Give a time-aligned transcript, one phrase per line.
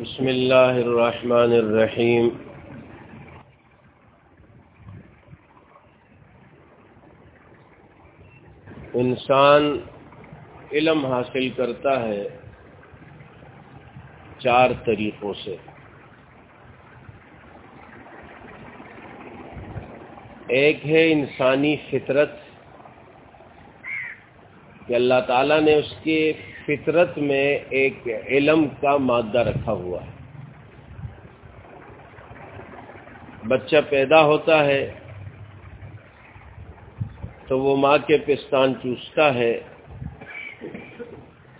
[0.00, 2.28] بسم اللہ الرحمن الرحیم۔
[8.94, 9.78] انسان
[10.72, 12.28] علم حاصل کرتا ہے
[14.38, 15.56] چار طریقوں سے۔
[20.48, 22.32] ایک ہے انسانی فطرت،
[24.86, 26.32] کہ اللہ تعالیٰ نے اس کے
[26.66, 27.94] فطرت میں ایک
[28.26, 30.20] علم کا مادہ رکھا ہوا ہے۔
[33.48, 34.92] بچہ پیدا ہوتا ہے
[37.48, 39.60] تو وہ ماں کے پستان چوستا ہے۔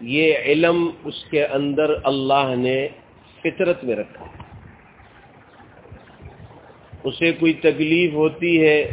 [0.00, 2.88] یہ علم اس کے اندر اللہ نے
[3.42, 4.24] فطرت میں رکھا۔
[7.04, 8.90] اسے کوئی تکلیف ہوتی ہے،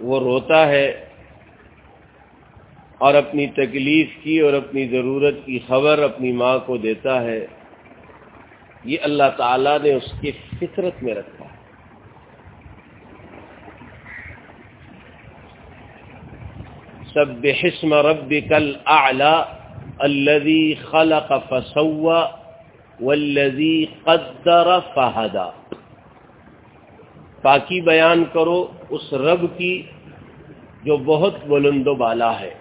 [0.00, 1.09] وہ روتا ہے۔
[3.00, 7.46] اور اپنی تکلیف کی اور اپنی ضرورت کی خبر اپنی ماں کو دیتا ہے،
[8.84, 11.58] یہ اللہ تعالی نے اس کی فطرت میں رکھا ہے۔
[17.14, 19.34] سب حسم رب کل اعلی
[19.98, 22.20] الذي خلق فسوى
[23.00, 25.50] والذي قدر فہدا۔
[27.42, 29.82] پاکی بیان کرو، اس رب کی
[30.84, 32.54] جو بہت بلند و بالا ہے۔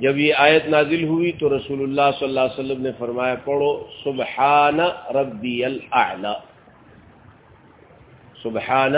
[0.00, 3.84] جب یہ آیت نازل ہوئی تو رسول اللہ صلی اللہ علیہ وسلم نے فرمایا، پڑھو،
[4.04, 4.80] سبحان
[5.14, 6.34] ربی الاعلی
[8.42, 8.94] سبحان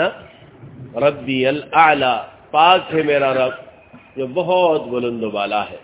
[0.95, 2.13] ربی الاعلی
[2.51, 3.53] پاک ہے میرا رب،
[4.15, 5.77] جو بہت بلند و بالا ہے۔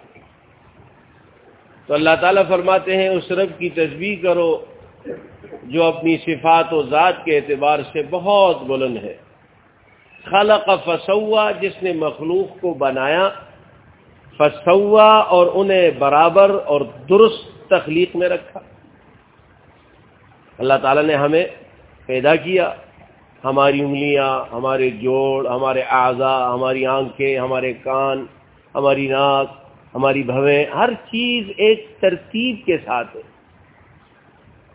[1.85, 4.65] تو اللہ تعالیٰ فرماتے ہیں، اس رب کی تصویر کرو،
[5.63, 9.17] جو اپنی صفات و ذات کے اعتبار سے بہت بلند ہے۔
[10.23, 13.29] خلق فسوا، جس نے مخلوق کو بنایا
[14.39, 18.59] فسوا اور انہیں برابر اور درست تخلیق میں رکھا۔
[20.57, 21.45] اللہ تعالیٰ نے ہمیں
[22.05, 22.73] پیدا کیا۔
[23.43, 28.25] ہماری انگلیاں، ہمارے جوڑ، ہمارے اعضا ہماری آنکھیں، ہمارے کان،
[28.75, 29.47] ہماری ناک،
[29.95, 33.21] ہماری بھویں، ہر چیز ایک ترتیب کے ساتھ ہے۔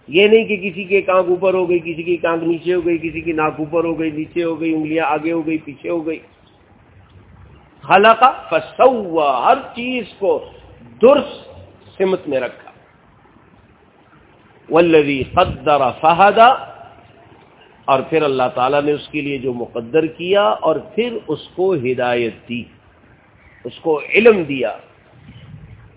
[0.09, 2.99] یہ نہیں کہ کسی کی کانک اوپر ہو گئی، کسی کی کانک نیچے ہو گئی،
[2.99, 6.07] کسی کی ناک اوپر ہو گئی، نیچے ہو گئی، انگلیاں آگے ہو گئی، پیچھے ہو
[6.07, 6.19] گئی۔
[7.89, 10.51] خلق فسوا ہر چیز کو
[11.03, 11.51] درست
[11.99, 12.71] سمت میں رکھا۔
[14.71, 16.49] ولوی قدر فہدا
[17.85, 21.75] اور پھر اللہ تعالیٰ نے اس کے لیے جو مقدر کیا اور پھر اس کو
[21.75, 22.63] ہدایت دی،
[23.65, 24.77] اس کو علم دیا۔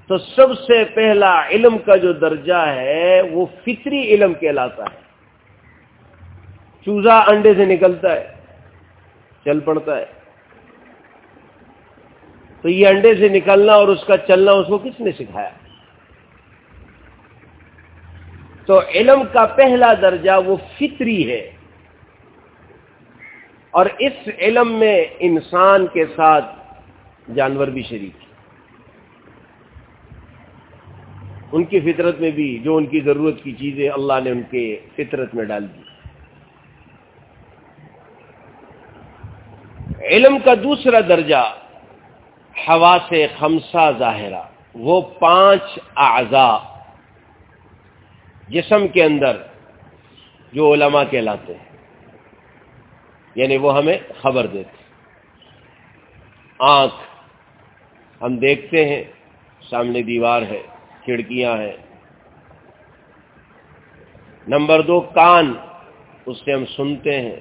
[0.08, 5.00] تو سب سے پہلا علم کا جو درجہ ہے، وہ فطری علم کہلاتا ہے۔
[6.86, 8.34] چوزا انڈے سے نکلتا ہے،
[9.46, 10.17] چل پڑتا ہے۔
[12.62, 15.50] تو یہ انڈے سے نکلنا اور اس کا چلنا اس کو کس نے سکھایا؟
[18.66, 21.52] تو علم کا پہلا درجہ وہ فطری ہے۔
[23.72, 26.46] اور اس علم میں انسان کے ساتھ
[27.36, 28.16] جانور بھی شریک
[31.52, 34.80] ان کی فطرت میں بھی جو ان کی ضرورت کی چیزیں اللہ نے ان کے
[34.96, 35.82] فطرت میں ڈال دی۔
[40.02, 41.56] علم کا دوسرا درجہ
[42.68, 44.42] ہوا سے خمسہ ظاہرہ،
[44.74, 46.58] وہ پانچ اعضاء
[48.48, 49.38] جسم کے اندر
[50.54, 51.78] جو علماء کہلاتے ہیں۔
[53.36, 54.84] یعنی وہ ہمیں خبر دیتے
[56.60, 56.96] آنکھ،
[58.22, 59.04] ہم دیکھتے ہیں،
[59.70, 60.62] سامنے دیوار ہے،
[61.04, 61.78] کھڑکیاں ہیں۔
[64.48, 65.54] نمبر دو، کان،
[66.26, 67.40] اس سے ہم سنتے ہیں۔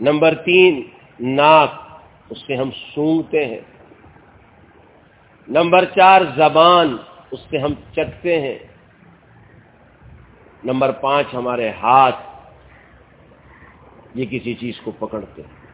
[0.00, 0.82] نمبر تین،
[1.20, 1.70] ناک
[2.32, 3.60] اس سے ہم سونگتے ہیں۔
[5.48, 6.96] نمبر چار، زبان،
[7.30, 8.58] اس سے ہم چکتے ہیں۔
[10.64, 12.16] نمبر پانچ، ہمارے ہاتھ۔
[14.14, 15.66] یہ کسی چیز کو پکڑتے ہیں۔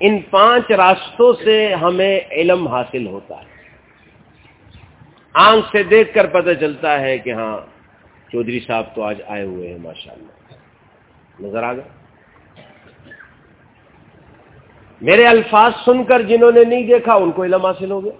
[0.00, 3.46] ان پانچ راستوں سے ہمیں علم حاصل ہوتا ہے۔
[5.32, 7.58] آنکھ سے دیکھ کر پتہ چلتا ہے کہ ہاں
[8.32, 10.54] چودھری صاحب تو آج آئے ہوئے ہیں ماشاء اللہ
[11.46, 12.05] نظر آ گئے؟
[15.00, 18.12] میرے الفاظ سن کر جنہوں نے نہیں دیکھا ان کو علم حاصل ہو گیا۔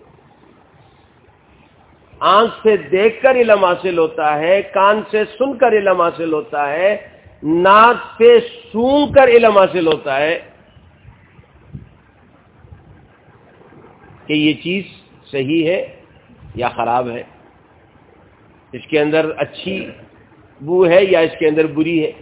[2.20, 6.72] آنکھ سے دیکھ کر علم حاصل ہوتا ہے، کان سے سن کر علم حاصل ہوتا
[6.72, 7.08] ہے،
[7.42, 8.40] ناک سے
[8.72, 10.38] سون کر علم حاصل ہوتا ہے۔
[14.26, 14.84] کہ یہ چیز
[15.30, 15.96] صحیح ہے
[16.54, 17.22] یا خراب ہے؟
[18.72, 19.90] اس کے اندر اچھی
[20.60, 22.12] بو ہے یا اس کے اندر بری ہے؟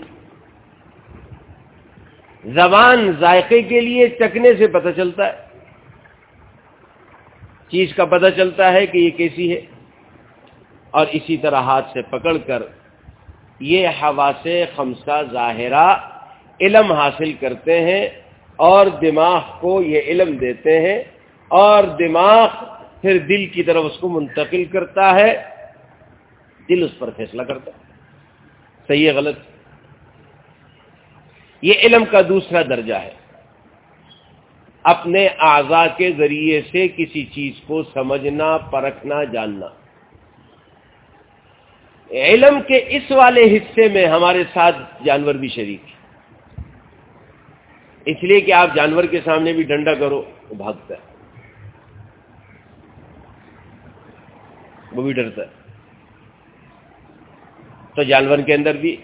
[2.44, 5.44] زبان ذائقے کے لیے چکنے سے پتہ چلتا ہے۔
[7.69, 9.61] چیز کا پتہ چلتا ہے کہ یہ کیسی ہے۔
[10.91, 12.62] اور اسی طرح ہاتھ سے پکڑ کر
[13.61, 15.96] یہ ہوا سے خمسہ ظاہرہ
[16.61, 18.08] علم حاصل کرتے ہیں
[18.56, 21.02] اور دماغ کو یہ علم دیتے ہیں
[21.49, 22.49] اور دماغ
[23.00, 25.43] پھر دل کی طرف اس کو منتقل کرتا ہے۔
[26.69, 27.93] دل اس پر فیصلہ کرتا ہے۔
[28.88, 29.54] صحیح ہے، غلط؟
[31.64, 33.12] یہ علم کا دوسرا درجہ ہے۔
[34.82, 39.66] اپنے اعضا کے ذریعے سے کسی چیز کو سمجھنا، پرکھنا، جاننا۔
[42.11, 45.94] علم کے اس والے حصے میں ہمارے ساتھ جانور بھی شریک ہے
[48.05, 51.00] اس لیے کہ آپ جانور کے سامنے بھی ڈنڈا کرو، وہ بھاگتا ہے۔
[54.93, 55.52] وہ بھی ڈرتا ہے۔
[57.94, 58.96] تو جانور کے اندر بھی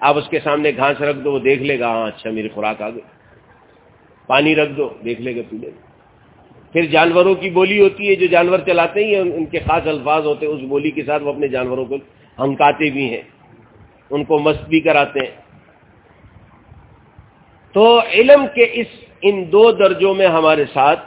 [0.00, 2.82] آپ اس کے سامنے گھاس رکھ دو، وہ دیکھ لے گا ہاں اچھا میری خوراک
[2.82, 3.00] آ گئی۔
[4.26, 5.86] پانی رکھ دو، دیکھ لے گا، پی لے گا۔
[6.72, 10.46] پھر جانوروں کی بولی ہوتی ہے، جو جانور چلاتے ہیں، ان کے خاص الفاظ ہوتے
[10.46, 11.96] ہیں، اس بولی کے ساتھ وہ اپنے جانوروں کو
[12.38, 13.22] ہنکاتے بھی ہیں۔
[14.10, 15.36] ان کو مست بھی کراتے ہیں۔
[17.72, 18.86] تو علم کے اس،
[19.22, 21.00] ان دو درجوں میں ہمارے ساتھ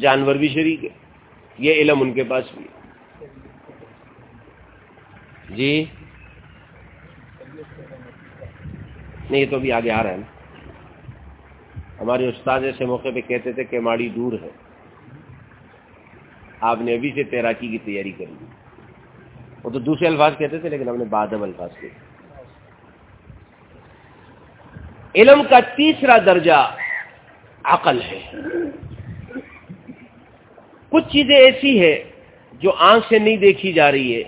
[0.00, 0.88] جانور بھی شریک ہے
[1.58, 2.64] یہ علم ان کے پاس بھی
[5.50, 5.84] جی؟
[9.30, 10.26] نہیں یہ تو ابھی آگے آ رہا ہے نا
[12.00, 14.48] ہمارے استاد ایسے موقع پہ کہتے تھے کہ ماڑی دور ہے۔
[16.60, 18.46] آپ نے ابھی سے تیراکی کی تیاری کر لی
[19.62, 21.88] وہ تو دوسرے الفاظ کہتے تھے لیکن ہم نے بادم الفاظ کے
[25.14, 26.58] علم کا تیسرا درجہ
[27.64, 28.20] عقل ہے۔
[30.92, 31.94] کچھ چیزیں ایسی ہے
[32.52, 34.22] جو آنکھ سے نہیں دیکھی جا رہی ہے،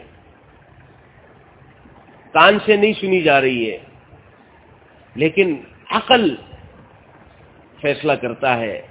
[2.35, 3.79] کان سے نہیں سنی جا رہی ہے۔
[5.15, 5.57] لیکن
[5.91, 6.37] عقل
[7.81, 8.83] فیصلہ کرتا ہے،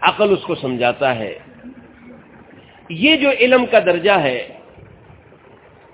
[0.00, 1.38] عقل اس کو سمجھاتا ہے۔
[2.88, 4.48] یہ جو علم کا درجہ ہے،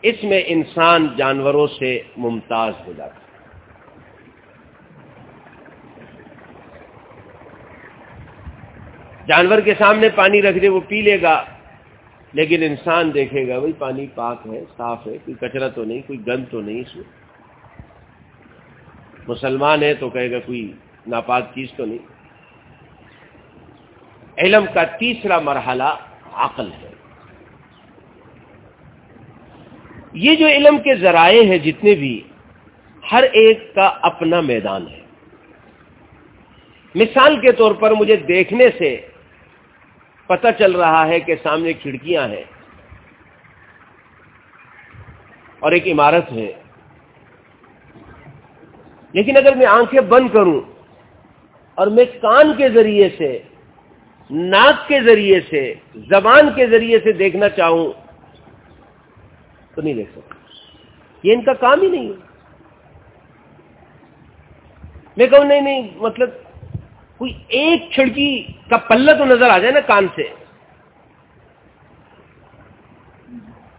[0.02, 3.26] اس میں انسان جانوروں سے ممتاز ہو جاتا ہے۔
[9.26, 11.44] جانور کے سامنے پانی رکھ دے، وہ پی لے گا،
[12.32, 16.26] لیکن انسان دیکھے گا، بھائی پانی پاک ہے، صاف ہے، کوئی کچرا تو نہیں، کوئی
[16.26, 17.25] گند تو نہیں اس میں۔
[19.28, 20.72] مسلمان ہے تو کہے گا کوئی
[21.06, 21.98] ناپاک چیز تو نہیں۔
[24.38, 25.96] علم کا تیسرا مرحلہ
[26.32, 26.90] عقل ہے۔
[30.12, 32.22] یہ جو علم کے ذرائع ہیں جتنے بھی،
[33.12, 35.00] ہر ایک کا اپنا میدان ہے۔
[36.94, 39.06] مثال کے طور پر مجھے دیکھنے سے
[40.26, 42.44] پتہ چل رہا ہے کہ سامنے کھڑکیاں ہیں
[45.58, 46.52] اور ایک عمارت ہے۔
[49.16, 50.60] لیکن اگر میں آنکھیں بند کروں
[51.74, 53.38] اور میں کان کے ذریعے سے،
[54.30, 57.92] ناک کے ذریعے سے، زبان کے ذریعے سے دیکھنا چاہوں،
[59.74, 60.34] تو نہیں دیکھ سکتا۔
[61.22, 62.14] یہ ان کا کام ہی نہیں ہے۔
[65.16, 66.30] میں کہوں، نہیں نہیں مطلب
[67.16, 70.45] کوئی ایک کھڑکی کا پلہ تو نظر آ جائے نا کان سے۔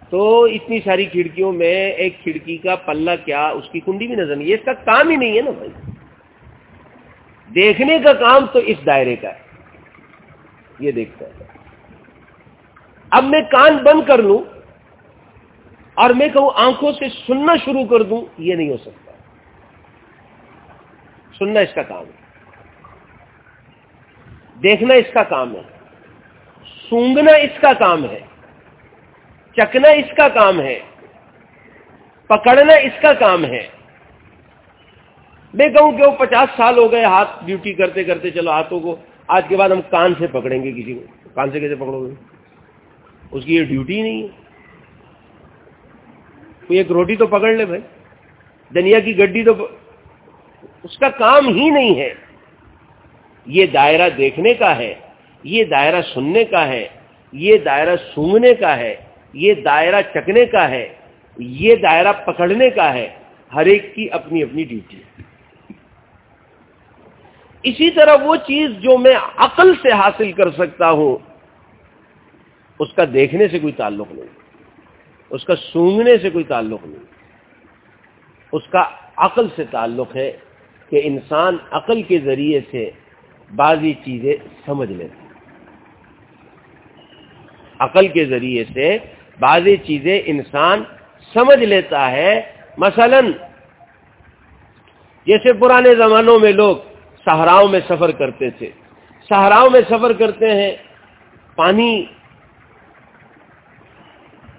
[0.09, 4.35] تو اتنی ساری کھڑکیوں میں ایک کھڑکی کا پلہ کیا، اس کی کنڈی بھی نظر
[4.35, 5.91] نہیں ہے اس کا کام ہی نہیں ہے نا بھائی۔
[7.55, 9.39] دیکھنے کا کام تو اس دائرے کا ہے۔
[10.79, 11.43] یہ دیکھتا ہے۔
[13.09, 14.37] اب میں کان بند کر لوں
[15.93, 19.11] اور میں کہوں آنکھوں سے سننا شروع کر دوں، یہ نہیں ہو سکتا۔
[21.37, 22.27] سننا اس کا کام ہے۔
[24.63, 25.61] دیکھنا اس کا کام ہے۔
[26.89, 28.19] سونگنا اس کا کام ہے۔
[29.57, 30.79] چکنا اس کا کام ہے،
[32.27, 33.67] پکڑنا اس کا کام ہے۔
[35.53, 38.95] میں کہوں کہ وہ پچاس سال ہو گئے ہاتھ ڈیوٹی کرتے کرتے، چلو ہاتھوں کو،
[39.27, 42.13] آج کے بعد ہم کان سے پکڑیں گے کسی کو۔ کان سے کیسے پکڑو گے؟
[43.31, 44.27] اس کی یہ ڈیوٹی نہیں ہے۔
[46.67, 47.81] کوئی ایک روٹی تو پکڑ لے بھائی۔
[48.75, 49.67] دنیا کی گڈی تو
[50.83, 52.13] اس کا کام ہی نہیں ہے۔
[53.45, 54.93] یہ دائرہ دیکھنے کا ہے،
[55.43, 56.87] یہ دائرہ سننے کا ہے،
[57.31, 58.95] یہ دائرہ سونگنے کا ہے۔
[59.33, 60.93] یہ دائرہ چکنے کا ہے،
[61.37, 63.07] یہ دائرہ پکڑنے کا ہے،
[63.55, 65.23] ہر ایک کی اپنی اپنی ڈیوٹی ہے۔
[67.63, 71.17] اسی طرح وہ چیز جو میں عقل سے حاصل کر سکتا ہوں،
[72.79, 74.27] اس کا دیکھنے سے کوئی تعلق نہیں،
[75.29, 77.05] اس کا سونگنے سے کوئی تعلق نہیں۔
[78.53, 78.83] اس کا
[79.15, 80.31] عقل سے تعلق ہے
[80.89, 82.89] کہ انسان عقل کے ذریعے سے
[83.55, 84.33] بعضی چیزیں
[84.65, 85.25] سمجھ لیتا
[87.79, 88.97] عقل کے ذریعے سے
[89.39, 90.83] بعضی چیزیں انسان
[91.33, 92.41] سمجھ لیتا ہے۔
[92.77, 93.19] مثلا،
[95.25, 96.77] جیسے پرانے زمانوں میں لوگ
[97.25, 98.69] صحراؤں میں سفر کرتے تھے۔
[99.29, 100.71] صحراؤں میں سفر کرتے ہیں،
[101.55, 102.05] پانی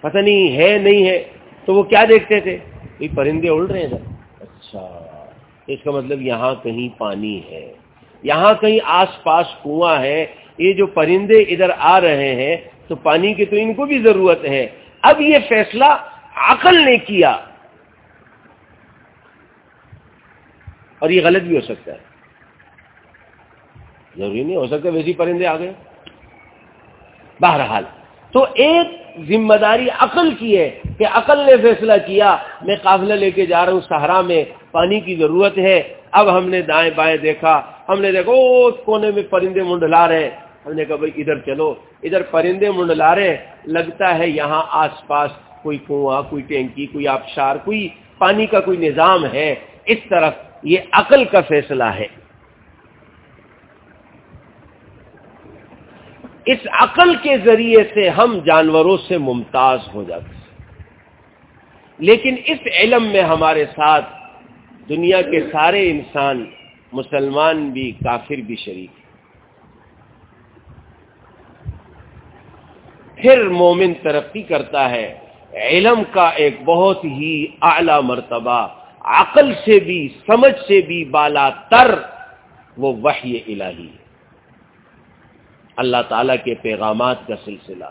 [0.00, 1.24] پتہ نہیں ہے نہیں ہے،
[1.64, 2.58] تو وہ کیا دیکھتے تھے؟
[3.14, 5.04] پرندے اڑ رہے ہیں۔ اچھا
[5.66, 7.72] اس کا مطلب یہاں کہیں پانی ہے۔
[8.22, 10.26] یہاں کہیں آس پاس کنواں ہے۔
[10.58, 12.56] یہ جو پرندے ادھر آ رہے ہیں
[12.88, 14.66] تو پانی کی تو ان کو بھی ضرورت ہے۔
[15.02, 15.84] اب یہ فیصلہ
[16.34, 17.30] عقل نے کیا۔
[20.98, 21.98] اور یہ غلط بھی ہو سکتا ہے۔
[24.16, 25.72] ضروری نہیں، ہو سکتا ویسی پرندے آ گئے۔
[27.40, 27.84] بہرحال،
[28.32, 28.86] تو ایک
[29.28, 33.64] ذمہ داری عقل کی ہے کہ عقل نے فیصلہ کیا، میں قافلہ لے کے جا
[33.64, 38.00] رہا ہوں سہارا میں پانی کی ضرورت ہے۔ اب ہم نے دائیں بائیں دیکھا، ہم
[38.00, 40.30] نے دیکھا کونے میں پرندے منڈلا رہے
[40.68, 45.30] ہم نے کہا بھائی ادھر چلو۔ ادھر پرندے منڈلا رہے لگتا ہے یہاں آس پاس
[45.62, 49.54] کوئی کنواں، کوئی ٹینکی، کوئی آبشار، کوئی پانی کا کوئی نظام ہے۔
[49.86, 52.06] اس طرف یہ عقل کا فیصلہ ہے۔
[56.44, 60.38] اس عقل کے ذریعے سے ہم جانوروں سے ممتاز ہو جاتے ہیں۔
[61.98, 64.04] لیکن اس علم میں ہمارے ساتھ
[64.88, 66.44] دنیا کے سارے انسان،
[66.92, 68.90] مسلمان بھی، کافر بھی شریک
[73.20, 75.06] پھر مومن ترقی کرتا ہے۔
[75.52, 78.66] علم کا ایک بہت ہی اعلی مرتبہ،
[79.00, 81.94] عقل سے بھی، سمجھ سے بھی بالا تر
[82.76, 83.88] وہ وحی الہی
[85.76, 87.90] اللہ تعالیٰ کے پیغامات کا سلسلہ،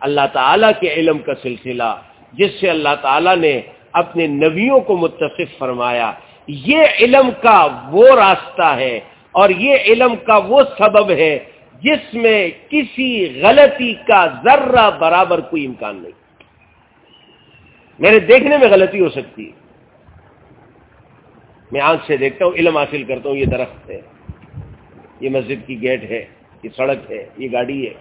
[0.00, 1.90] اللہ تعالیٰ کے علم کا سلسلہ،
[2.32, 3.60] جس سے اللہ تعالیٰ نے
[3.92, 6.12] اپنے نبیوں کو متصف فرمایا۔
[6.46, 7.58] یہ علم کا
[7.90, 9.00] وہ راستہ ہے
[9.32, 11.38] اور یہ علم کا وہ سبب ہے
[11.84, 16.12] جس میں کسی غلطی کا ذرہ برابر کوئی امکان نہیں۔
[17.98, 19.64] میرے دیکھنے میں غلطی ہو سکتی ہے۔
[21.72, 24.00] میں آنکھ سے دیکھتا ہوں، علم حاصل کرتا ہوں، یہ درخت ہے،
[25.20, 26.24] یہ مسجد کی گیٹ ہے،
[26.62, 27.94] یہ سڑک ہے، یہ گاڑی ہے۔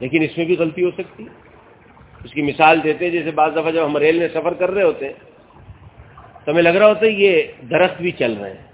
[0.00, 1.26] لیکن اس میں بھی غلطی ہو سکتی
[2.24, 4.82] اس کی مثال دیتے ہیں، جیسے بعض دفعہ جب ہم ریل میں سفر کر رہے
[4.82, 5.12] ہوتے ہیں،
[6.44, 8.66] تو ہمیں لگ رہا ہوتا ہے یہ درخت بھی چل رہے ہیں۔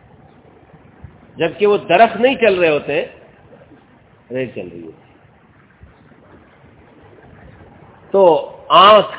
[1.37, 3.07] جبکہ وہ درخت نہیں چل رہے ہوتے
[4.30, 5.06] ریل چل رہی ہوتی
[8.11, 8.25] تو
[8.68, 9.16] آنکھ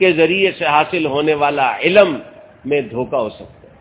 [0.00, 2.18] کے ذریعے سے حاصل ہونے والا علم
[2.64, 3.74] میں دھوکہ ہو سکتا ہے۔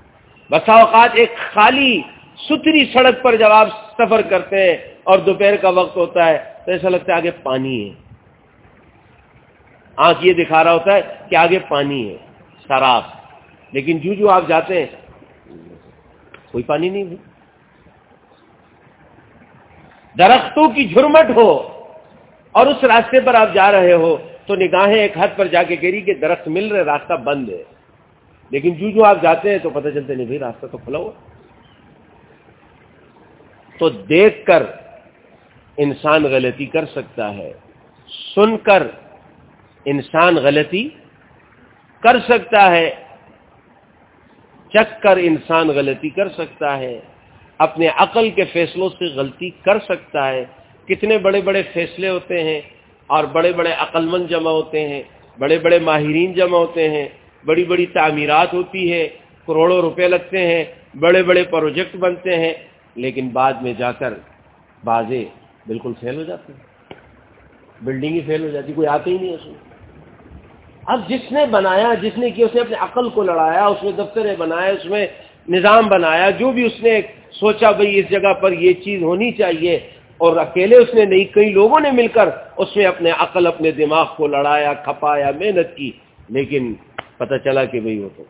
[0.49, 2.01] بسا اوقات ایک خالی
[2.49, 6.71] ستری سڑک پر جب آپ سفر کرتے ہیں اور دوپہر کا وقت ہوتا ہے تو
[6.71, 7.93] ایسا لگتا ہے آگے پانی ہے۔
[9.97, 12.17] آنکھ یہ دکھا رہا ہوتا ہے کہ آگے پانی ہے
[12.67, 13.03] سراف
[13.73, 14.91] لیکن جو جو آپ جاتے ہیں،
[16.51, 17.17] کوئی پانی نہیں بھی
[20.17, 21.49] درختوں کی جھرمٹ ہو
[22.51, 25.75] اور اس راستے پر آپ جا رہے ہو تو نگاہیں ایک حد پر جا کے
[25.81, 27.63] گری کہ درخت مل رہے، راستہ بند ہے۔
[28.51, 31.11] لیکن جو جو آپ جاتے ہیں تو پتہ چلتے نہیں بھائی، راستہ تو کھلا ہوا
[33.79, 34.63] تو دیکھ کر
[35.77, 37.51] انسان غلطی کر سکتا ہے،
[38.35, 38.87] سن کر
[39.85, 40.89] انسان غلطی
[42.03, 42.89] کر سکتا ہے
[44.69, 46.99] چک کر انسان غلطی کر سکتا ہے۔
[47.59, 50.43] اپنے عقل کے فیصلوں سے غلطی کر سکتا ہے۔
[50.87, 52.61] کتنے بڑے بڑے فیصلے ہوتے ہیں
[53.07, 55.03] اور بڑے بڑے عقل مند جمع ہوتے ہیں،
[55.39, 57.07] بڑے بڑے ماہرین جمع ہوتے ہیں،
[57.45, 59.07] بڑی بڑی تعمیرات ہوتی ہے
[59.47, 60.63] کروڑوں روپے لگتے ہیں،
[60.99, 62.53] بڑے بڑے پروجیکٹ بنتے ہیں،
[62.95, 64.13] لیکن بعد میں جا کر
[64.83, 65.25] بازے
[65.67, 66.63] بالکل فیل ہو جاتے ہیں۔
[67.81, 69.59] بلڈنگ ہی فیل ہو جاتی، کوئی آتے ہی نہیں اس میں۔
[70.85, 73.91] اب جس نے بنایا، جس نے کیا، اس نے اپنے عقل کو لڑایا، اس میں
[73.91, 75.07] دفتریں بنایا اس میں
[75.49, 77.01] نظام بنایا، جو بھی اس نے
[77.39, 79.75] سوچا بھائی اس جگہ پر یہ چیز ہونی چاہیے
[80.17, 83.71] اور اکیلے اس نے نہیں، کئی لوگوں نے مل کر اس میں اپنے عقل، اپنے
[83.71, 85.91] دماغ کو لڑایا، کھپایا، محنت کی،
[86.29, 86.73] لیکن
[87.17, 88.23] پتہ چلا کہ بھائی وہ تو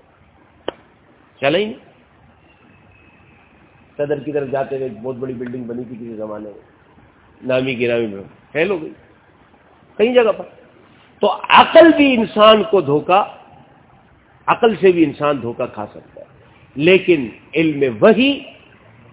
[1.41, 1.73] چلا ہی نہیں۔
[3.97, 6.61] صدر کی طرف جاتے ہوئے بہت بڑی بلڈنگ بنی تھی کسی زمانے میں۔
[7.43, 8.91] نامی گرامی میں۔ فیل ہو گئی۔
[9.97, 10.43] کئی جگہ پر۔
[11.19, 13.25] تو عقل بھی انسان کو دھوکا،
[14.45, 16.25] عقل سے بھی انسان دھوکا کھا سکتا ہے۔
[16.75, 18.54] لیکن علم وہی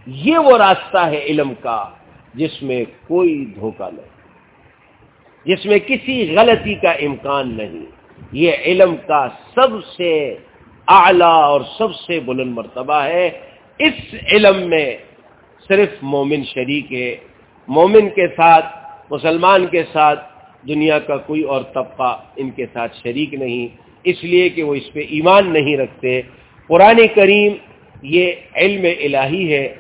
[0.06, 1.88] یہ وہ راستہ ہے علم کا
[2.34, 4.10] جس میں کوئی دھوکا نہیں،
[5.44, 7.86] جس میں کسی غلطی کا امکان نہیں۔
[8.32, 10.34] یہ علم کا سب سے
[10.88, 13.30] اعلی اور سب سے بلند مرتبہ ہے۔
[13.78, 14.96] اس علم میں
[15.68, 17.16] صرف مومن شریک ہے۔
[17.68, 18.66] مومن کے ساتھ،
[19.10, 20.20] مسلمان کے ساتھ
[20.68, 23.66] دنیا کا کوئی اور طبقہ ان کے ساتھ شریک نہیں۔
[24.04, 26.22] اس لیے کہ وہ اس پہ ایمان نہیں رکھتے۔
[26.66, 27.52] قرآن کریم
[28.02, 29.74] یہ علم الہی ہے۔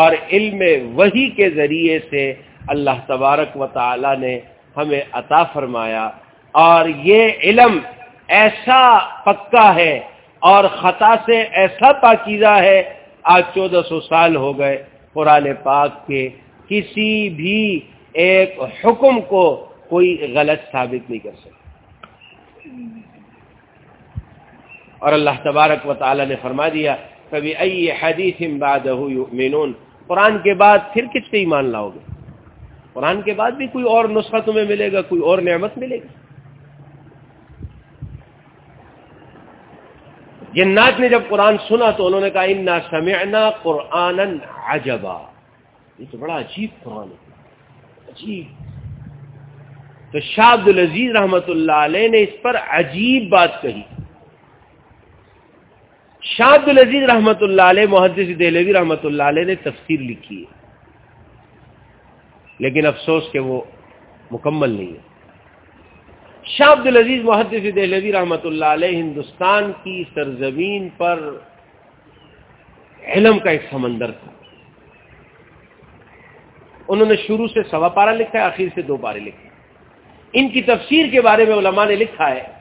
[0.00, 0.62] اور علم
[0.98, 2.34] وہی کے ذریعے سے
[2.68, 4.40] اللہ تبارک و تعالی نے
[4.76, 6.10] ہمیں عطا فرمایا۔
[6.52, 7.78] اور یہ علم
[8.28, 8.82] ایسا
[9.24, 10.00] پکا ہے
[10.38, 12.82] اور خطا سے ایسا پاکیزہ ہے،
[13.22, 14.76] آج چودہ سو سال ہو گئے
[15.12, 16.28] قرآن پاک کے
[16.68, 17.80] کسی بھی
[18.12, 18.50] ایک
[18.84, 19.44] حکم کو
[19.88, 21.56] کوئی غلط ثابت نہیں کر سکتا۔
[24.98, 26.96] اور اللہ تبارک و تعالی نے فرما دیا
[27.30, 29.72] کبھی ائی حدیث یؤمنون
[30.08, 31.98] قرآن کے بعد پھر کس پہ ایمان لاؤ گے؟
[32.92, 36.08] قرآن کے بعد بھی کوئی اور نسخہ تمہیں ملے گا، کوئی اور نعمت ملے گی۔
[40.52, 44.20] جنات نے جب قرآن سنا تو انہوں نے کہا، انا سمعنا قرآن
[44.66, 45.22] عجبا
[45.98, 47.28] یہ تو بڑا عجیب قرآن ہے۔
[48.08, 48.44] عجیب۔
[50.12, 53.82] تو شاہ عبد العزیز رحمت اللہ علیہ نے اس پر عجیب بات کہی۔
[56.22, 60.58] شاہ عبد العزیز رحمت اللہ علیہ، محدث دہلوی رحمت اللہ علیہ نے تفسیر لکھی ہے۔
[62.58, 63.60] لیکن افسوس کہ وہ
[64.30, 65.08] مکمل نہیں ہے۔
[66.44, 71.30] شاہ عبد العزیز محدث دہلوی رحمت اللہ علیہ ہندوستان کی سرزمین پر
[73.02, 74.32] علم کا ایک سمندر تھا۔
[76.88, 79.48] انہوں نے شروع سے سوا پارا لکھا ہے، آخر سے دو پارے لکھے۔
[80.32, 82.57] ان کی تفسیر کے بارے میں علماء نے لکھا ہے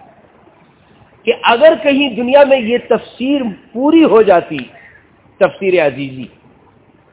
[1.27, 3.41] کہ اگر کہیں دنیا میں یہ تفسیر
[3.74, 4.57] پوری ہو جاتی،
[5.38, 6.24] تفسیر عزیزی،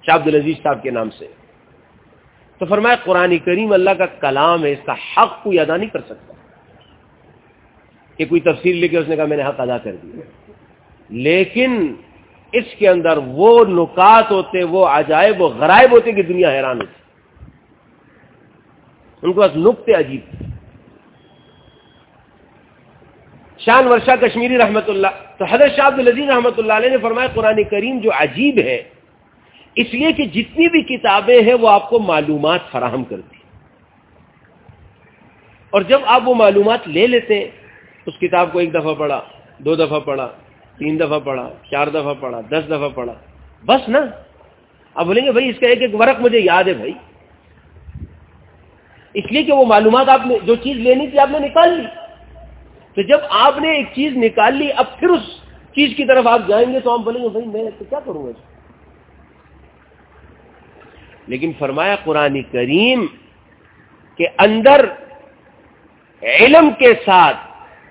[0.07, 1.27] شاہ عبد العزیز صاحب کے نام سے،
[2.59, 6.01] تو فرمایا قرآن کریم اللہ کا کلام ہے، اس کا حق کوئی ادا نہیں کر
[6.01, 6.33] سکتا۔
[8.17, 10.21] کہ کوئی تفسیر لکھے، اس نے کہا میں نے حق ادا کر دیا
[11.09, 11.95] لیکن
[12.53, 17.05] اس کے اندر وہ نکات ہوتے، وہ عجائب و غرائب ہوتے کہ دنیا حیران ہوتی۔
[19.23, 20.54] ان کے پاس نقطے عجیب۔ تھے
[23.67, 27.63] شان ورشا کشمیری رحمت اللہ۔ تو حضرت شاہ العزیز رحمت اللہ علیہ نے فرمایا، قرآن
[27.65, 28.83] کریم جو عجیب ہے،
[29.77, 33.37] اس لیے کہ جتنی بھی کتابیں ہیں، وہ آپ کو معلومات فراہم کرتی
[35.71, 37.49] اور جب آپ وہ معلومات لے لیتے ہیں،
[38.07, 39.21] اس کتاب کو ایک دفعہ پڑھا،
[39.59, 40.29] دو دفعہ پڑھا،
[40.79, 43.15] تین دفعہ پڑھا، چار دفعہ پڑھا، دس دفعہ پڑھا،
[43.65, 44.01] بس نا۔
[44.95, 46.93] اب بولیں گے، بھائی، اس کا ایک ایک ورق مجھے یاد ہے بھائی۔
[49.15, 52.04] اس لیے کہ وہ معلومات آپ نے، جو چیز لینی تھی، آپ نے نکال لی۔
[52.95, 55.23] تو جب آپ نے ایک چیز نکال لی، اب پھر اس
[55.75, 58.27] چیز کی طرف آپ جائیں گے تو آپ بولیں گے، بھائی، میں تو کیا کروں
[58.27, 58.31] گا؟
[61.27, 63.07] لیکن فرمایا قرآن کریم
[64.17, 64.87] کے اندر
[66.23, 67.37] علم کے ساتھ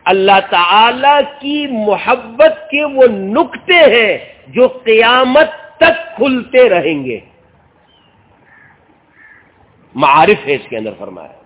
[0.06, 7.20] اللہ تعالی کی محبت کے وہ نقطے ہیں جو قیامت تک کھلتے رہیں گے۔
[9.96, 11.43] معارف ہے اس کے اندر فرمایا۔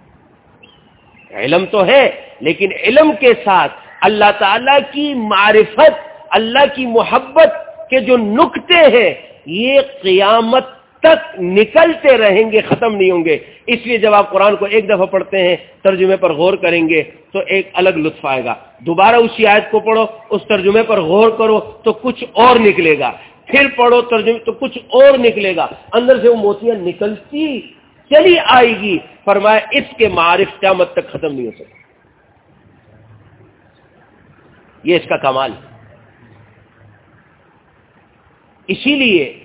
[1.32, 5.92] علم تو ہے، لیکن علم کے ساتھ اللہ تعالی کی معرفت،
[6.30, 7.50] اللہ کی محبت
[7.90, 9.13] کے جو نقطے ہیں،
[9.46, 10.66] یہ قیامت
[11.00, 13.38] تک نکلتے رہیں گے، ختم نہیں ہوں گے۔
[13.68, 17.04] اس لیے جب آپ قرآن کو ایک دفعہ پڑھتے ہیں، ترجمے پر غور کریں گے
[17.32, 21.30] تو ایک الگ لطف آئے گا۔ دوبارہ اسی آیت کو پڑھو، اس ترجمے پر غور
[21.30, 23.12] کرو تو کچھ اور نکلے گا۔
[23.46, 27.62] پھر پڑھو ترجمے، تو کچھ اور نکلے گا۔ اندر سے وہ موتیاں نکلتی
[28.10, 31.78] چلی آئے گی، فرمایا اس کے معارف قیامت تک ختم نہیں ہو سکتا۔
[34.84, 35.52] یہ اس کا کمال
[38.67, 39.43] اسی لیے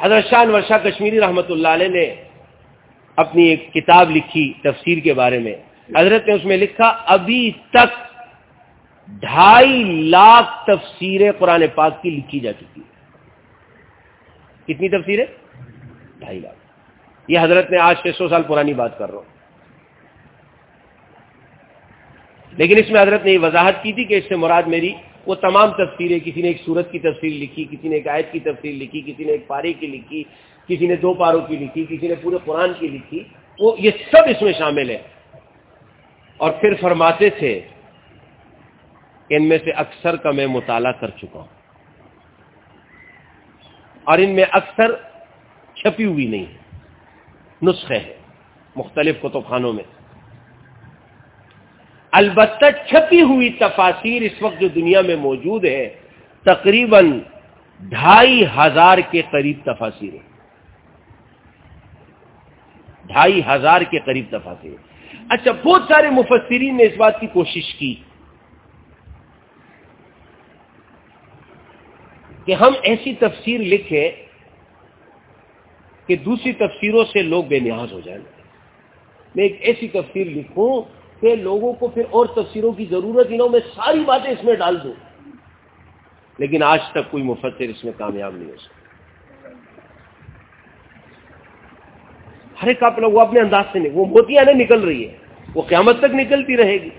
[0.00, 2.14] حضرت شاہ ورشا کشمیری رحمت اللہ علیہ نے
[3.16, 5.54] اپنی ایک کتاب لکھی تفسیر کے بارے میں۔
[5.96, 7.90] حضرت نے اس میں لکھا، ابھی تک
[9.08, 12.82] ڈھائی لاکھ تفسیریں قرآن پاک کی لکھی جا چکی
[14.64, 15.26] کتنی تفسیریں؟
[16.18, 16.61] ڈھائی لاکھ۔
[17.28, 19.32] یہ حضرت نے آج سے سو سال پرانی بات کر رہا ہوں۔
[22.52, 24.94] لیکن اس میں حضرت نے یہ وضاحت کی تھی کہ اس سے مراد میری
[25.26, 28.40] وہ تمام تفسیریں، کسی نے ایک سورت کی تفسیر لکھی، کسی نے ایک آیت کی
[28.40, 30.24] تفسیر لکھی، کسی نے ایک پارے کی لکھی،
[30.68, 33.24] کسی نے دو پاروں کی لکھی، کسی نے پورے قرآن کی لکھی۔
[33.60, 34.98] وہ یہ سب اس میں شامل ہے
[36.36, 37.60] اور پھر فرماتے تھے
[39.28, 41.46] کہ ان میں سے اکثر کا میں مطالعہ کر چکا ہوں۔
[44.04, 44.92] اور ان میں اکثر
[45.74, 46.61] چھپی ہوئی نہیں۔ ہے
[47.62, 48.14] نسخے ہیں،
[48.76, 49.84] مختلف کتب خانوں میں۔
[52.12, 55.88] البتہ چھپی ہوئی تفاصیر اس وقت جو دنیا میں موجود ہے
[56.46, 57.18] تقریباً
[57.80, 60.16] ڈھائی ہزار کے قریب تفاصیر
[63.06, 64.74] ڈھائی ہزار کے قریب تفاصیر
[65.30, 67.94] اچھا بہت سارے مفسرین نے اس بات کی کوشش کی
[72.46, 74.08] کہ ہم ایسی تفسیر لکھیں
[76.12, 78.20] کہ دوسری تفسیروں سے لوگ بے نیاز ہو جائیں۔
[79.34, 80.82] میں ایک ایسی تفسیر لکھوں
[81.20, 84.44] کہ لوگوں کو پھر اور تفسیروں کی ضرورت ہی نہ ہو، میں ساری باتیں اس
[84.44, 84.92] میں ڈال دوں۔
[86.38, 89.48] لیکن آج تک کوئی مفسر اس میں کامیاب نہیں ہو سکتا۔
[92.62, 95.16] ہر ایک آپ لوگ اپنے انداز سے نہیں، وہ موتیاں نہیں نکل رہی ہے
[95.54, 96.90] وہ قیامت تک نکلتی رہے گی۔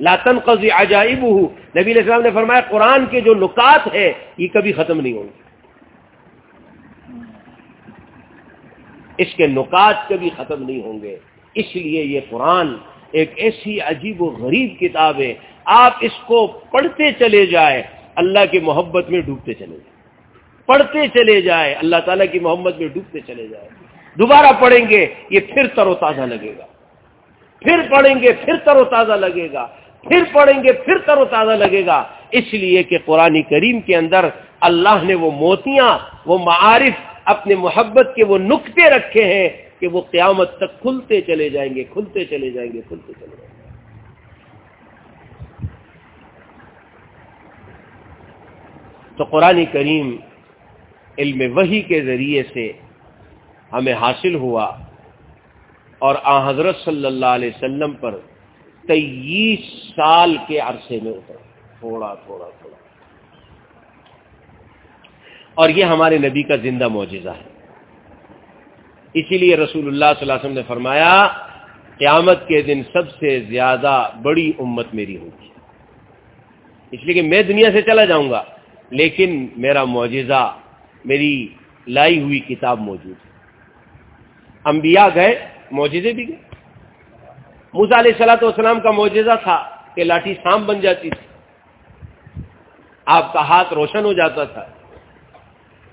[0.00, 1.24] لاتن قزی عجائب
[1.78, 5.22] نبی علیہ السلام نے فرمایا قرآن کے جو نکات ہے یہ کبھی ختم نہیں ہوں
[5.22, 5.45] گے۔
[9.18, 11.16] اس کے نکات کبھی ختم نہیں ہوں گے۔
[11.54, 12.74] اس لیے یہ قرآن
[13.10, 17.82] ایک ایسی عجیب و غریب کتاب ہے۔ آپ اس کو پڑھتے چلے جائے
[18.14, 19.96] اللہ کی محبت میں ڈوبتے چلے جائیں۔
[20.66, 23.68] پڑھتے چلے جائے اللہ تعالیٰ کی محبت میں ڈوبتے چلے جائے
[24.18, 26.66] دوبارہ پڑھیں گے، یہ پھر تر و تازہ لگے گا۔
[27.60, 29.66] پھر پڑھیں گے، پھر تر و تازہ لگے گا۔
[30.02, 33.96] پھر پڑھیں گے، پھر تر و تازہ لگے گا۔ اس لیے کہ قرآن کریم کے
[33.96, 34.28] اندر
[34.60, 39.48] اللہ نے وہ موتیاں، وہ معارف اپنے محبت کے وہ نقطے رکھے ہیں
[39.80, 43.50] کہ وہ قیامت تک کھلتے چلے جائیں گے، کھلتے چلے جائیں گے، کھلتے چلے جائیں
[43.50, 43.64] گے۔
[49.16, 50.16] تو قرآن کریم
[51.18, 52.72] علم وحی کے ذریعے سے
[53.72, 54.64] ہمیں حاصل ہوا
[55.98, 58.18] اور آ حضرت صلی اللہ علیہ وسلم پر
[58.86, 59.60] تیئیس
[59.96, 61.36] سال کے عرصے میں اتر
[61.80, 62.85] تھوڑا تھوڑا تھوڑا۔
[65.56, 67.56] اور یہ ہمارے نبی کا زندہ معجزہ ہے۔
[69.14, 71.28] اسی لیے رسول اللہ صلی اللہ علیہ وسلم نے فرمایا،
[71.98, 75.48] قیامت کے دن سب سے زیادہ بڑی امت میری ہوگی۔
[76.90, 78.44] اس لیے کہ میں دنیا سے چلا جاؤں گا،
[78.90, 80.56] لیکن میرا معجزہ،
[81.04, 81.48] میری
[81.86, 83.30] لائی ہوئی کتاب موجود ہے۔
[84.64, 86.36] انبیاء گئے، معجزے بھی گئے۔
[87.74, 91.26] موسا علیہ السلاۃ والسلام کا معجزہ تھا کہ لاٹھی سام بن جاتی تھی۔
[93.06, 94.66] آپ کا ہاتھ روشن ہو جاتا تھا۔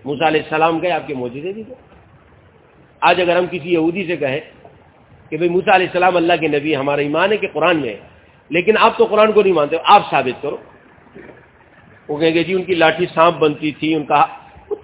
[0.05, 1.75] موسا علیہ السلام گئے، آپ کے معجزے بھی گئے۔
[3.01, 4.39] آج اگر ہم کسی یہودی سے کہیں
[5.29, 7.97] کہ بھائی موسا علیہ السلام اللہ کے نبی، ہمارا ایمان ہے کہ قرآن میں ہے،
[8.49, 10.57] لیکن آپ تو قرآن کو نہیں مانتے، آپ ثابت کرو۔
[12.07, 14.25] وہ کہیں گے جی ان کی لاٹھی سانپ بنتی تھی، ان کا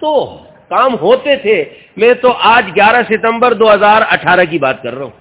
[0.00, 1.64] تو کام ہوتے تھے۔
[1.96, 5.20] میں تو آج گیارہ ستمبر دو ہزار اٹھارہ کی بات کر رہا ہوں۔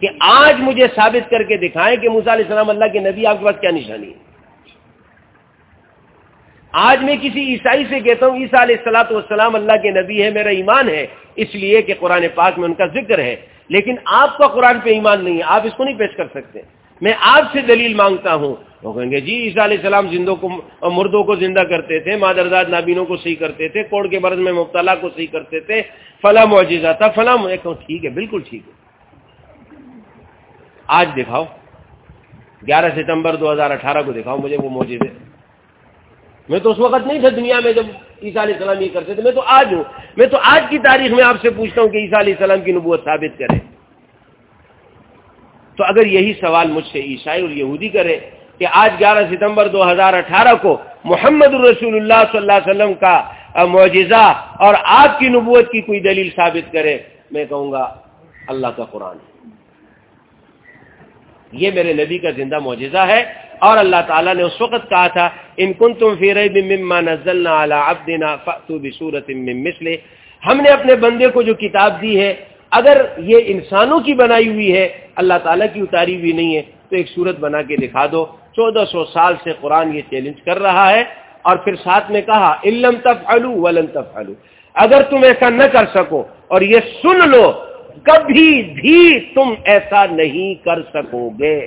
[0.00, 3.38] کہ آج مجھے ثابت کر کے دکھائیں کہ موسا علیہ السلام اللہ کے نبی، آپ
[3.38, 4.27] کے پاس کیا نشانی ہے؟
[6.86, 10.30] آج میں کسی عیسائی سے کہتا ہوں، عیسیٰ علیہ السلاۃ والسلام اللہ کے نبی ہے
[10.30, 13.36] میرا ایمان ہے، اس لیے کہ قرآن پاک میں ان کا ذکر ہے۔
[13.68, 16.58] لیکن آپ کا قرآن پہ ایمان نہیں ہے، آپ اس کو نہیں پیش کر سکتے۔
[17.00, 20.48] میں آپ سے دلیل مانگتا ہوں۔ وہ کہیں گے جی عیسیٰ علیہ السلام زندوں کو،
[20.90, 24.52] مردوں کو زندہ کرتے تھے، مادرزاد نابینوں کو صحیح کرتے تھے، کوڑ کے برض میں
[24.52, 25.82] مبتلا کو صحیح کرتے تھے۔
[26.22, 27.36] فلاں معجزہ تھا فلاں
[27.86, 28.74] ٹھیک ہے، بالکل ٹھیک ہے۔
[30.86, 31.44] آج دکھاؤ،
[32.66, 35.02] گیارہ ستمبر دو ہزار اٹھارہ کو دکھاؤ، مجھے وہ موجود
[36.48, 37.86] میں تو اس وقت نہیں تھا دنیا میں جب
[38.22, 39.84] عیسیٰ علیہ السلام یہ کرتے تھے، میں تو آج ہوں۔
[40.16, 42.72] میں تو آج کی تاریخ میں آپ سے پوچھتا ہوں کہ عیسیٰ علیہ السلام کی
[42.72, 43.58] نبوت ثابت کرے
[45.78, 48.18] تو اگر یہی سوال مجھ سے عیسائی اور یہودی کرے
[48.58, 52.94] کہ آج گیارہ ستمبر دو ہزار اٹھارہ کو محمد رسول اللہ صلی اللہ علیہ وسلم
[52.94, 54.26] کا معجزہ
[54.58, 56.98] اور آپ کی نبوت کی کوئی دلیل ثابت کرے،
[57.30, 57.84] میں کہوں گا
[58.48, 59.16] اللہ کا قرآن
[61.52, 63.22] یہ میرے نبی کا زندہ معجزہ ہے۔
[63.58, 66.14] اور اللہ تعالیٰ نے اس وقت کہا تھا، ان کن تم
[69.62, 69.86] مثل
[70.42, 72.34] ہم نے اپنے بندے کو جو کتاب دی ہے،
[72.70, 76.96] اگر یہ انسانوں کی بنائی ہوئی ہے، اللہ تعالیٰ کی اتاری ہوئی نہیں ہے، تو
[76.96, 80.90] ایک صورت بنا کے دکھا دو۔ چودہ سو سال سے قرآن یہ چیلنج کر رہا
[80.92, 81.04] ہے
[81.42, 84.34] اور پھر ساتھ میں کہا علم تفعلو ولن تفعلو
[84.74, 87.44] اگر تم ایسا نہ کر سکو اور یہ سن لو،
[88.02, 91.58] کبھی بھی تم ایسا نہیں کر سکو گے۔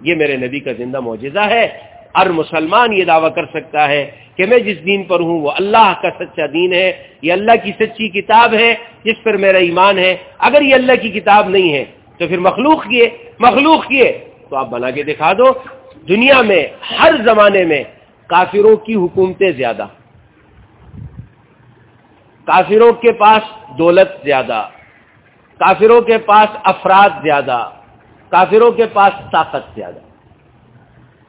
[0.00, 4.46] یہ میرے نبی کا زندہ معجزہ ہے۔ ہر مسلمان یہ دعویٰ کر سکتا ہے کہ
[4.46, 8.08] میں جس دین پر ہوں وہ اللہ کا سچا دین ہے، یہ اللہ کی سچی
[8.08, 11.84] کتاب ہے، جس پر میرا ایمان ہے۔ اگر یہ اللہ کی کتاب نہیں ہے
[12.18, 15.52] تو پھر مخلوق کیے مخلوق کیے تو آپ بنا کے دکھا دو،
[16.08, 16.66] دنیا میں،
[16.98, 17.82] ہر زمانے میں
[18.26, 19.86] کافروں کی حکومتیں زیادہ۔
[22.44, 23.42] کافروں کے پاس
[23.78, 24.68] دولت زیادہ،
[25.58, 27.70] کافروں کے پاس افراد زیادہ۔
[28.28, 29.98] کافروں کے پاس طاقت زیادہ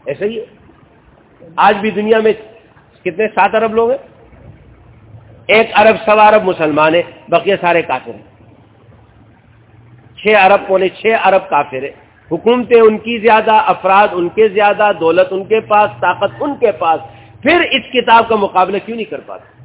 [0.05, 0.45] ایسا ہی ہے۔
[1.55, 2.33] آج بھی دنیا میں
[3.03, 3.97] کتنے سات ارب لوگ ہیں؟
[5.47, 8.37] ایک ارب، سوا ارب مسلمان ہیں بقیہ سارے کافر ہیں۔
[10.17, 14.91] چھ ارب پونے چھ ارب کافر ہیں۔ حکومتیں ان کی زیادہ، افراد ان کے زیادہ،
[14.99, 16.99] دولت ان کے پاس، طاقت ان کے پاس۔
[17.41, 19.63] پھر اس کتاب کا مقابلہ کیوں نہیں کر پاتے؟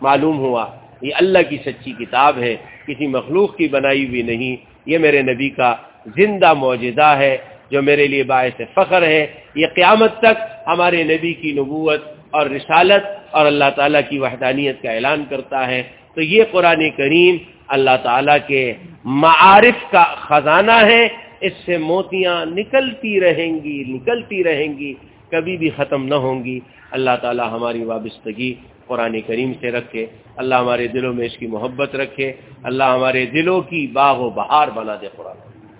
[0.00, 0.66] معلوم ہوا،
[1.00, 5.48] یہ اللہ کی سچی کتاب ہے، کسی مخلوق کی بنائی ہوئی نہیں۔ یہ میرے نبی
[5.50, 5.74] کا
[6.16, 7.36] زندہ موجودہ ہے،
[7.70, 13.04] جو میرے لیے باعث فخر ہے۔ یہ قیامت تک ہمارے نبی کی نبوت اور رسالت
[13.30, 15.82] اور اللہ تعالیٰ کی وحدانیت کا اعلان کرتا ہے۔
[16.14, 17.36] تو یہ قرآن کریم
[17.68, 18.72] اللہ تعالیٰ کے
[19.04, 21.08] معارف کا خزانہ ہے۔
[21.40, 24.94] اس سے موتیاں نکلتی رہیں گی، نکلتی رہیں گی،
[25.30, 28.54] کبھی بھی ختم نہ ہوں گی۔ اللہ تعالیٰ ہماری وابستگی
[28.88, 33.60] قرآن کریم سے رکھے۔ اللہ ہمارے دلوں میں اس کی محبت رکھے۔ اللہ ہمارے دلوں
[33.60, 35.36] کی باغ و بہار بنا دے قرآن۔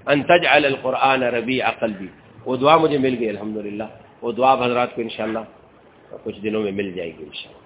[0.07, 2.07] انتج القرآن ربی عقل بھی
[2.47, 3.57] وہ دعا مجھے مل گئی الحمد
[4.23, 5.39] وہ دعا حضرات کو انشاءاللہ
[6.25, 7.59] کچھ دنوں میں مل جائے گی انشاءاللہ۔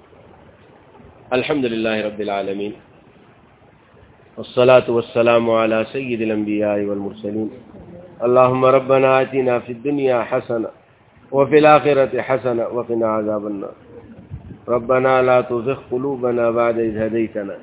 [1.30, 2.72] الحمد للہ رب العالمین۔
[4.36, 7.48] والصلاة والسلام على سيد الأنبياء والمرسلين
[8.18, 10.68] اللهم ربنا آتنا في الدنيا حسنة
[11.32, 13.91] وفي الآخرة حسنة وقنا عذاب النار۔
[14.68, 17.58] ربنا لا تزغ قلوبنا بعد إذ هديتنا.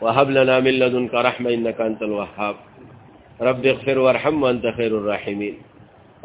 [0.00, 2.56] وهب لنا من لدنك رحمة إنك أنت الوهاب.
[3.40, 5.54] رب اغفر وارحم وأنت خير الراحمين.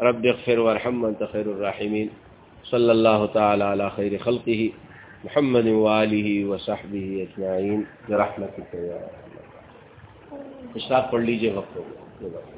[0.00, 2.08] رب اغفر وارحم وأنت خير الراحمين.
[2.64, 4.70] صلى الله تعالى على خير خلقه،
[5.24, 7.84] محمد وآله وصحبه أجمعين.
[8.08, 9.28] برحمتك يا رب
[10.74, 12.57] اشراق پڑھ لیجیے وقت ہو